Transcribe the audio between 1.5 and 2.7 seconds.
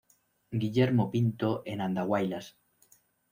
en Andahuaylas.